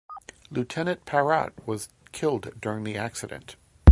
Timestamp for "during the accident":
2.59-3.55